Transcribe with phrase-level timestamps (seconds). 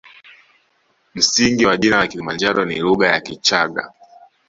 [1.15, 3.93] Msingi wa jina la kilimanjaro ni lugha ya kichagga